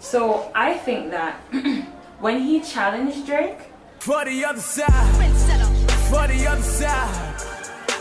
So 0.00 0.50
I 0.54 0.78
think 0.78 1.10
that 1.10 1.34
when 2.20 2.40
he 2.40 2.60
challenged 2.60 3.26
Drake, 3.26 3.58
For 3.98 4.24
the 4.24 4.44
other 4.46 4.58
side, 4.58 4.88
for 6.08 6.26
the 6.26 6.46
other 6.48 6.62
side, 6.62 7.42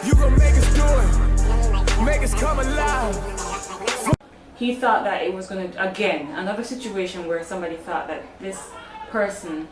you 0.05 0.13
gon' 0.13 0.31
make 0.39 0.55
us 0.55 0.73
do 0.73 0.87
it, 0.87 2.05
make 2.05 2.23
us 2.23 2.33
come 2.33 2.59
alive. 2.59 4.15
he 4.55 4.75
thought 4.75 5.03
that 5.03 5.23
it 5.23 5.33
was 5.33 5.47
going 5.47 5.71
to 5.71 5.89
again 5.89 6.27
another 6.37 6.63
situation 6.63 7.27
where 7.27 7.43
somebody 7.43 7.75
thought 7.75 8.07
that 8.07 8.23
this 8.39 8.69
person 9.09 9.67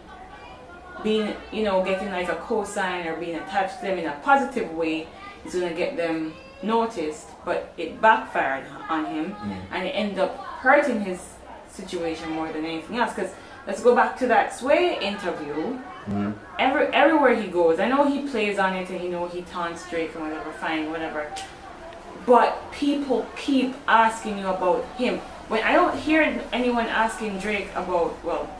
being 1.03 1.33
you 1.53 1.63
know 1.63 1.81
getting 1.81 2.11
like 2.11 2.27
a 2.27 2.35
cosign 2.35 3.05
or 3.05 3.15
being 3.15 3.35
attached 3.35 3.79
to 3.79 3.85
them 3.85 3.97
in 3.97 4.05
a 4.05 4.19
positive 4.21 4.69
way 4.73 5.07
is 5.45 5.53
going 5.53 5.69
to 5.69 5.75
get 5.75 5.95
them 5.95 6.33
noticed 6.61 7.27
but 7.45 7.73
it 7.77 8.01
backfired 8.01 8.65
on 8.89 9.05
him 9.05 9.33
mm. 9.33 9.61
and 9.71 9.87
it 9.87 9.91
ended 9.91 10.19
up 10.19 10.35
hurting 10.37 10.99
his 10.99 11.36
situation 11.81 12.31
more 12.31 12.51
than 12.51 12.65
anything 12.65 12.97
else 12.97 13.13
because 13.13 13.31
let's 13.67 13.81
go 13.81 13.95
back 13.95 14.17
to 14.17 14.27
that 14.27 14.53
sway 14.53 14.97
interview 15.01 15.55
mm-hmm. 15.55 16.31
Every, 16.59 16.87
everywhere 16.87 17.35
he 17.41 17.47
goes 17.47 17.79
i 17.79 17.87
know 17.87 18.03
he 18.13 18.27
plays 18.27 18.57
on 18.57 18.75
it 18.75 18.89
and 18.89 19.03
you 19.03 19.09
know 19.09 19.27
he 19.27 19.41
taunts 19.43 19.89
drake 19.89 20.11
and 20.15 20.23
whatever 20.23 20.51
fine 20.53 20.89
whatever 20.89 21.21
but 22.27 22.71
people 22.73 23.25
keep 23.37 23.73
asking 23.87 24.37
you 24.37 24.47
about 24.47 24.83
him. 24.97 25.19
When 25.47 25.63
I 25.63 25.71
don't 25.71 25.97
hear 25.97 26.21
anyone 26.51 26.85
asking 26.85 27.39
Drake 27.39 27.69
about, 27.73 28.21
well, 28.23 28.53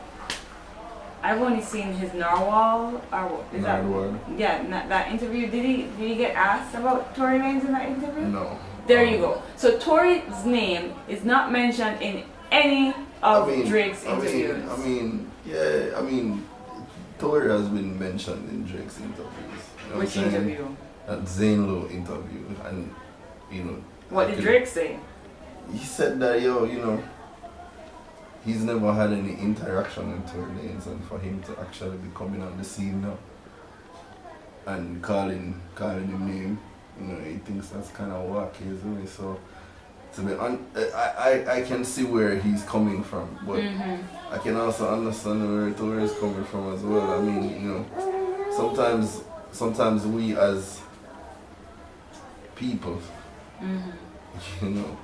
I've 1.22 1.42
only 1.42 1.60
seen 1.60 1.92
his 1.92 2.14
narwhal 2.14 2.94
or 3.12 3.26
what 3.28 3.54
is 3.54 3.62
Narwhal. 3.62 4.12
that? 4.12 4.38
Yeah, 4.38 4.62
na- 4.62 4.88
that 4.88 5.12
interview. 5.12 5.50
Did 5.50 5.64
he 5.64 5.76
did 5.98 6.08
he 6.08 6.14
get 6.14 6.34
asked 6.34 6.74
about 6.74 7.14
Tory 7.14 7.38
Lanez 7.40 7.64
in 7.64 7.72
that 7.72 7.88
interview? 7.88 8.24
No. 8.24 8.58
There 8.86 9.04
you 9.04 9.18
go. 9.18 9.42
So 9.56 9.76
Tory's 9.78 10.46
name 10.46 10.94
is 11.06 11.24
not 11.24 11.52
mentioned 11.52 12.00
in 12.00 12.24
any 12.50 12.88
of 13.22 13.48
I 13.48 13.50
mean, 13.50 13.66
Drake's 13.68 14.04
I 14.06 14.12
interviews. 14.12 14.56
mean, 14.56 14.68
I 14.70 14.76
mean, 14.76 15.30
yeah, 15.46 15.94
I 15.96 16.02
mean, 16.02 16.46
Tory 17.18 17.48
has 17.50 17.68
been 17.68 17.98
mentioned 17.98 18.48
in 18.50 18.64
Drake's 18.64 18.98
interviews. 18.98 19.26
You 19.86 19.92
know 19.94 19.98
Which 20.00 20.16
what 20.16 20.24
I'm 20.26 20.30
saying? 20.30 20.48
interview? 20.48 20.76
That 21.06 21.26
Zane 21.28 21.66
Lowe 21.66 21.88
interview, 21.88 22.44
and 22.64 22.94
you 23.50 23.64
know. 23.64 23.84
What 24.10 24.26
I 24.26 24.30
did 24.30 24.36
could- 24.36 24.44
Drake 24.44 24.66
say? 24.66 24.98
He 25.72 25.78
said 25.84 26.18
that 26.20 26.40
yo, 26.40 26.64
you 26.64 26.78
know, 26.78 27.02
he's 28.44 28.62
never 28.62 28.92
had 28.92 29.12
any 29.12 29.34
interaction 29.34 30.12
with 30.12 30.32
Tory 30.32 30.50
Lanez, 30.52 30.86
and 30.86 31.04
for 31.04 31.18
him 31.18 31.42
to 31.42 31.58
actually 31.60 31.96
be 31.98 32.08
coming 32.14 32.42
on 32.42 32.56
the 32.56 32.64
scene 32.64 33.02
now 33.02 33.18
and 34.66 35.02
calling 35.02 35.60
calling 35.74 36.06
him 36.08 36.26
name, 36.26 36.58
you 37.00 37.06
know, 37.06 37.20
he 37.24 37.36
thinks 37.38 37.68
that's 37.68 37.90
kind 37.90 38.12
of 38.12 38.28
wacky, 38.30 38.72
isn't 38.72 39.02
it? 39.02 39.08
So. 39.08 39.38
To 40.14 40.22
be 40.22 40.32
on, 40.34 40.66
I, 40.74 40.80
I, 40.96 41.54
I 41.56 41.62
can 41.62 41.84
see 41.84 42.02
where 42.04 42.36
he's 42.38 42.62
coming 42.64 43.04
from, 43.04 43.28
but 43.46 43.58
Mm-hmm. 43.60 44.34
I 44.34 44.38
can 44.38 44.56
also 44.56 44.92
understand 44.92 45.40
where 45.48 45.70
Tory 45.72 46.02
is 46.02 46.12
coming 46.18 46.44
from 46.44 46.74
as 46.74 46.82
well. 46.82 47.12
I 47.18 47.20
mean, 47.22 47.62
you 47.62 47.68
know, 47.68 48.50
sometimes 48.54 49.22
sometimes 49.52 50.06
we 50.06 50.36
as 50.36 50.80
people, 52.56 53.00
Mm-hmm. 53.62 54.64
you 54.66 54.70
know, 54.70 54.96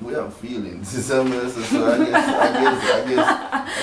we 0.00 0.12
have 0.14 0.34
feelings. 0.34 0.94
You 0.94 1.00
see 1.02 1.18
what 1.18 1.26
I'm 1.26 1.50
saying? 1.50 1.66
So 1.66 1.92
I 1.92 1.98
guess 1.98 2.14
I 2.14 2.52
guess 2.62 2.84
I 2.84 3.08
guess 3.08 3.28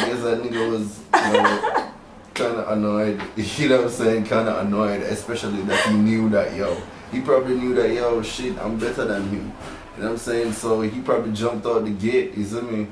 I 0.04 0.10
guess 0.10 0.22
that 0.24 0.42
nigga 0.44 0.70
was 0.72 1.00
you 1.14 1.42
know, 1.42 1.92
kind 2.34 2.56
of 2.58 2.78
annoyed. 2.78 3.22
You 3.38 3.70
know 3.70 3.78
what 3.78 3.86
I'm 3.86 3.92
saying? 3.92 4.26
Kind 4.26 4.48
of 4.50 4.66
annoyed, 4.68 5.02
especially 5.02 5.62
that 5.64 5.88
he 5.88 5.94
knew 5.96 6.30
that 6.30 6.56
yo. 6.56 6.76
He 7.12 7.22
probably 7.22 7.56
knew 7.56 7.74
that 7.76 7.92
yo 7.94 8.22
shit. 8.22 8.58
I'm 8.60 8.78
better 8.78 9.06
than 9.06 9.24
him. 9.30 9.52
You 9.98 10.04
know 10.04 10.10
what 10.10 10.12
I'm 10.12 10.18
saying? 10.18 10.54
So 10.54 10.82
he 10.82 11.02
probably 11.02 11.34
jumped 11.34 11.66
out 11.66 11.84
the 11.86 11.92
gate. 11.92 12.36
You 12.38 12.44
see 12.46 12.62
me? 12.62 12.88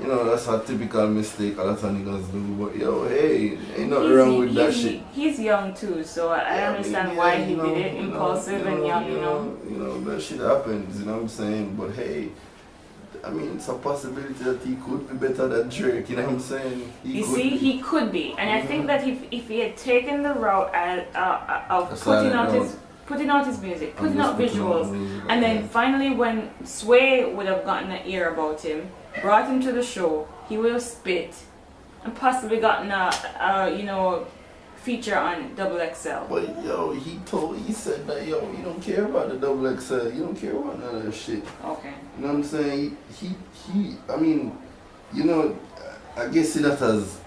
You 0.00 0.08
know, 0.08 0.24
that's 0.28 0.46
a 0.46 0.60
typical 0.62 1.08
mistake 1.08 1.56
a 1.56 1.62
lot 1.62 1.82
of 1.82 1.90
niggas 1.90 2.30
do. 2.30 2.40
But 2.62 2.76
yo, 2.76 3.08
hey, 3.08 3.56
ain't 3.76 3.88
nothing 3.88 4.12
wrong 4.12 4.38
with 4.38 4.54
that 4.54 4.74
shit. 4.74 5.00
He's 5.14 5.40
young 5.40 5.72
too, 5.72 6.04
so 6.04 6.28
I, 6.28 6.40
I 6.40 6.56
Yeah, 6.56 6.66
mean, 6.68 6.76
understand 6.76 7.08
yeah, 7.12 7.16
why 7.16 7.36
he 7.42 7.54
know, 7.54 7.74
did 7.74 7.78
it, 7.86 7.94
you 7.94 8.00
know, 8.02 8.06
impulsive 8.08 8.60
you 8.60 8.66
and 8.66 8.78
know, 8.80 8.86
young, 8.86 9.06
you 9.06 9.20
know. 9.20 9.56
You 9.70 9.76
know, 9.78 10.00
that 10.04 10.20
shit 10.20 10.40
happens, 10.40 11.00
you 11.00 11.06
know 11.06 11.14
what 11.14 11.22
I'm 11.22 11.28
saying? 11.28 11.76
But 11.76 11.92
hey, 11.94 12.28
I 13.24 13.30
mean, 13.30 13.56
it's 13.56 13.68
a 13.68 13.74
possibility 13.74 14.34
that 14.44 14.60
he 14.62 14.74
could 14.76 15.08
be 15.08 15.28
better 15.28 15.48
than 15.48 15.70
Drake, 15.70 16.10
you 16.10 16.16
know 16.16 16.24
what 16.24 16.32
I'm 16.32 16.40
saying? 16.40 16.92
He 17.02 17.12
You 17.20 17.24
could 17.24 17.34
see, 17.34 17.50
be. 17.50 17.56
he 17.56 17.78
could 17.80 18.12
be, 18.12 18.34
and 18.36 18.50
I 18.50 18.60
think 18.66 18.86
that 18.88 19.08
if 19.08 19.18
if 19.30 19.48
he 19.48 19.60
had 19.60 19.78
taken 19.78 20.22
the 20.22 20.34
route 20.34 20.74
at, 20.74 21.08
uh, 21.16 21.18
uh, 21.18 21.62
of 21.70 22.00
putting 22.02 22.32
out 22.32 22.52
his. 22.52 22.76
Putting 23.06 23.30
out 23.30 23.46
his 23.46 23.60
music, 23.60 23.96
putting 23.96 24.18
out 24.18 24.38
visuals, 24.38 24.88
out 24.88 25.30
and 25.30 25.42
then 25.42 25.68
finally 25.68 26.10
when 26.10 26.50
Sway 26.64 27.24
would 27.24 27.46
have 27.46 27.64
gotten 27.64 27.90
an 27.90 28.06
ear 28.06 28.32
about 28.32 28.60
him, 28.60 28.88
brought 29.22 29.48
him 29.48 29.60
to 29.62 29.72
the 29.72 29.82
show, 29.82 30.28
he 30.48 30.58
would 30.58 30.72
have 30.72 30.82
spit, 30.82 31.34
and 32.04 32.14
possibly 32.14 32.58
gotten 32.58 32.90
a, 32.90 33.10
a 33.40 33.76
you 33.76 33.84
know 33.84 34.26
feature 34.86 35.18
on 35.18 35.52
Double 35.56 35.78
XL. 35.78 36.28
But 36.28 36.64
yo, 36.64 36.92
he 36.92 37.18
told, 37.26 37.58
he 37.58 37.72
said 37.72 38.06
that 38.06 38.24
yo, 38.24 38.40
you 38.52 38.62
don't 38.62 38.80
care 38.80 39.04
about 39.04 39.30
the 39.30 39.36
double 39.36 39.76
XL, 39.76 40.12
you 40.14 40.22
don't 40.22 40.36
care 40.36 40.52
about 40.52 40.78
none 40.78 40.94
of 40.94 41.02
that 41.04 41.12
shit. 41.12 41.42
Okay. 41.64 41.92
You 42.16 42.22
know 42.22 42.28
what 42.28 42.36
I'm 42.36 42.44
saying? 42.44 42.96
He, 43.18 43.34
he, 43.52 43.96
I 44.08 44.16
mean, 44.16 44.56
you 45.12 45.24
know, 45.24 45.58
I 46.16 46.28
guess 46.28 46.54
not 46.54 46.80
as, 46.80 47.18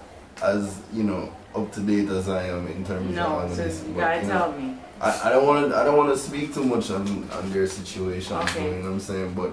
as 0.42 0.82
you 0.94 1.04
know, 1.04 1.34
up 1.56 1.72
to 1.74 1.80
date 1.82 2.10
as 2.10 2.30
I 2.30 2.48
am 2.48 2.68
in 2.68 2.86
terms 2.86 3.10
of 3.10 3.16
No, 3.16 3.40
of 3.40 3.54
so 3.54 3.64
you 3.66 3.94
but, 3.94 4.00
gotta 4.02 4.22
you 4.22 4.28
know, 4.28 4.34
tell 4.38 4.52
me. 4.54 4.78
I, 5.02 5.22
I 5.26 5.30
don't 5.30 5.48
want 5.48 5.70
to 5.72 5.78
I 5.78 5.84
don't 5.84 5.98
want 5.98 6.14
to 6.14 6.18
speak 6.20 6.54
too 6.54 6.64
much 6.64 6.92
on, 6.92 7.30
on 7.32 7.52
their 7.52 7.68
situation. 7.68 8.36
Okay. 8.38 8.66
You 8.66 8.76
know 8.78 8.82
what 8.84 8.90
I'm 8.92 9.00
saying? 9.00 9.34
But 9.34 9.52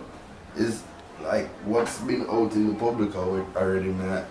it's 0.56 0.82
like 1.22 1.46
what's 1.64 1.98
been 2.00 2.22
out 2.28 2.52
in 2.54 2.68
the 2.68 2.74
public 2.74 3.14
already, 3.16 3.88
man. 3.88 4.26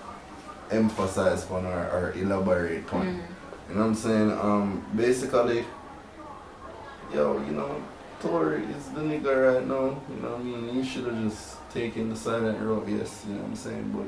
Emphasize 0.71 1.43
upon 1.43 1.65
or, 1.65 1.89
or 1.91 2.13
elaborate 2.15 2.79
upon. 2.85 3.05
Mhm. 3.05 3.21
You 3.69 3.75
know 3.75 3.81
what 3.81 3.87
I'm 3.87 3.95
saying? 3.95 4.31
Um, 4.31 4.85
basically, 4.95 5.65
yo, 7.13 7.37
you 7.39 7.51
know, 7.53 7.81
Tory 8.21 8.63
is 8.65 8.85
the 8.89 9.01
nigga 9.01 9.55
right 9.55 9.67
now. 9.67 9.97
You 10.09 10.21
know 10.21 10.31
what 10.31 10.39
I 10.39 10.43
mean? 10.43 10.69
He 10.83 10.87
should 10.87 11.05
have 11.05 11.21
just 11.23 11.57
taken 11.71 12.09
the 12.09 12.15
silent 12.15 12.59
road. 12.61 12.87
Yes, 12.87 13.23
you 13.27 13.35
know 13.35 13.41
what 13.41 13.49
I'm 13.49 13.55
saying? 13.55 13.91
But 13.95 14.07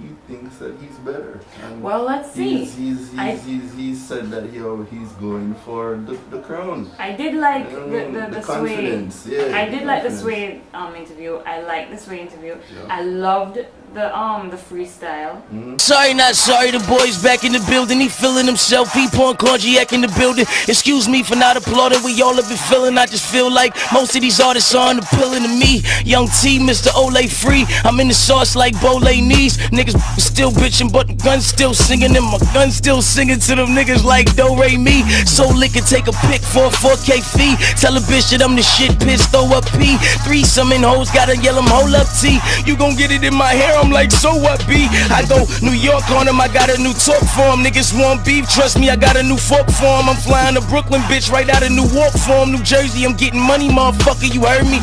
he 0.00 0.08
thinks 0.26 0.56
that 0.58 0.74
he's 0.80 0.96
better. 0.98 1.40
And 1.62 1.82
Well, 1.82 2.02
let's 2.04 2.32
see. 2.32 2.58
He's, 2.64 2.74
he's, 2.76 3.10
he's, 3.10 3.18
I- 3.18 3.36
he's, 3.36 3.74
he's 3.74 4.04
said 4.04 4.30
that 4.30 4.52
yo 4.52 4.82
he's 4.84 5.10
going 5.12 5.54
for 5.64 5.96
the, 5.96 6.18
the 6.30 6.40
crown. 6.42 6.90
I 6.98 7.12
did 7.12 7.34
like 7.34 7.70
the, 7.70 8.06
I 8.06 8.10
the, 8.10 8.26
the, 8.36 8.42
sway. 8.42 9.08
Yeah, 9.26 9.56
I 9.56 9.68
did 9.68 9.84
like 9.86 10.02
the 10.02 10.10
sway 10.10 10.60
um 10.74 10.94
interview. 10.94 11.36
I 11.46 11.62
liked 11.62 11.90
the 11.90 11.98
sway 11.98 12.20
interview. 12.20 12.56
Yeah. 12.74 12.86
I 12.90 13.02
loved 13.02 13.58
the 13.96 14.14
um 14.14 14.50
the 14.50 14.58
freestyle. 14.58 15.40
Mhm. 15.50 15.80
Sorry, 15.80 16.12
not 16.12 16.36
sorry, 16.36 16.70
the 16.70 16.80
boy's 16.80 17.16
back 17.22 17.44
in 17.44 17.52
the 17.52 17.60
building. 17.60 17.98
He 17.98 18.10
feeling 18.10 18.44
himself, 18.44 18.92
he 18.92 19.08
pouring 19.08 19.38
cognac 19.38 19.90
in 19.94 20.02
the 20.02 20.12
building. 20.20 20.44
Excuse 20.68 21.08
me 21.08 21.22
for 21.22 21.34
not 21.34 21.56
applauding, 21.56 22.02
we 22.02 22.20
all 22.20 22.34
have 22.34 22.46
been 22.46 22.58
feeling. 22.58 22.98
I 22.98 23.06
just 23.06 23.24
feel 23.24 23.50
like 23.50 23.72
most 23.94 24.14
of 24.14 24.20
these 24.20 24.38
artists 24.38 24.74
are 24.74 24.92
appealing 24.92 25.44
to 25.44 25.48
me. 25.48 25.82
Young 26.04 26.28
T, 26.28 26.58
Mr. 26.58 26.88
Olay 26.92 27.26
free. 27.26 27.64
I'm 27.86 27.98
in 27.98 28.08
the 28.08 28.14
sauce 28.14 28.54
like 28.54 28.78
Bolognese. 28.82 29.56
Niggas 29.72 29.96
still 30.20 30.52
bitching, 30.52 30.92
but 30.92 31.06
the 31.06 31.14
gun's 31.14 31.46
still 31.46 31.72
singing, 31.72 32.14
and 32.14 32.26
my 32.26 32.38
gun 32.52 32.70
still 32.70 33.00
singing 33.00 33.40
to 33.48 33.54
them 33.54 33.68
niggas 33.68 34.04
like 34.04 34.26
Do 34.36 34.60
Re 34.60 34.76
Mi. 34.76 35.08
So 35.24 35.48
lick 35.48 35.74
and 35.74 35.86
take 35.86 36.06
a 36.06 36.16
pic 36.28 36.42
for 36.42 36.66
a 36.66 36.74
4K 36.84 37.22
fee. 37.34 37.56
Tell 37.80 37.96
a 37.96 38.00
bitch 38.00 38.28
that 38.32 38.42
I'm 38.42 38.56
the 38.56 38.62
shit, 38.62 38.92
piss, 39.00 39.24
throw 39.32 39.48
up 39.56 39.64
P. 39.78 39.96
Three 40.26 40.44
summon 40.44 40.82
hoes, 40.82 41.10
gotta 41.10 41.34
yell 41.38 41.54
them, 41.54 41.64
hold 41.66 41.94
up 41.94 42.08
T. 42.20 42.38
You 42.66 42.76
gon' 42.76 42.94
get 42.94 43.10
it 43.10 43.24
in 43.24 43.34
my 43.34 43.54
hair, 43.54 43.72
I'm 43.78 43.85
like, 43.90 44.10
so 44.10 44.34
what 44.34 44.66
B? 44.66 44.88
I 45.10 45.24
go 45.28 45.44
New 45.62 45.76
York 45.76 46.10
on 46.10 46.28
him, 46.28 46.40
I 46.40 46.48
got 46.48 46.70
a 46.70 46.78
new 46.80 46.92
talk 46.94 47.22
for 47.34 47.48
him. 47.54 47.64
Niggas 47.64 47.92
want 47.98 48.24
beef, 48.24 48.48
trust 48.48 48.78
me, 48.78 48.90
I 48.90 48.96
got 48.96 49.16
a 49.16 49.22
new 49.22 49.36
fork 49.36 49.68
for 49.70 50.00
him. 50.00 50.08
I'm 50.08 50.16
flying 50.16 50.54
to 50.54 50.60
Brooklyn, 50.62 51.00
bitch, 51.02 51.30
right 51.30 51.48
out 51.48 51.62
of 51.62 51.70
New 51.70 51.86
York 51.88 52.12
for 52.12 52.44
him. 52.44 52.52
New 52.52 52.62
Jersey, 52.62 53.04
I'm 53.04 53.16
getting 53.16 53.40
money, 53.40 53.68
motherfucker, 53.68 54.32
you 54.32 54.44
heard 54.44 54.66
me? 54.66 54.80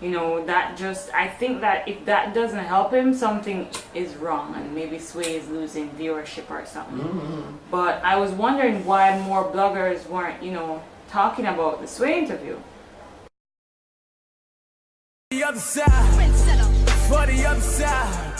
You 0.00 0.10
know 0.10 0.44
that 0.46 0.76
just 0.76 1.12
I 1.12 1.26
think 1.26 1.60
that 1.60 1.88
if 1.88 2.04
that 2.04 2.32
doesn't 2.32 2.64
help 2.64 2.92
him, 2.92 3.12
something 3.12 3.68
is 3.94 4.14
wrong, 4.14 4.54
and 4.54 4.72
maybe 4.72 4.96
Sway 4.96 5.34
is 5.34 5.48
losing 5.48 5.90
viewership 5.90 6.48
or 6.50 6.64
something. 6.66 6.98
Mm-hmm. 6.98 7.56
But 7.70 8.02
I 8.04 8.16
was 8.16 8.30
wondering 8.30 8.84
why 8.84 9.18
more 9.22 9.44
bloggers 9.44 10.08
weren't 10.08 10.40
you 10.40 10.52
know 10.52 10.82
talking 11.08 11.46
about 11.46 11.80
the 11.80 11.88
Sway 11.88 12.20
interview. 12.20 12.56
The 15.30 15.44
other 15.44 15.58
side, 15.58 16.17
for 17.08 17.24
the 17.24 17.46
other 17.46 17.60
side. 17.60 18.38